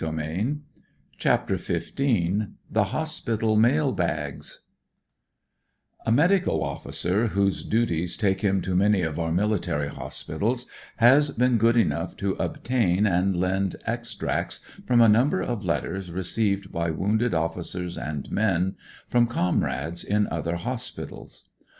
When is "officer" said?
6.63-7.27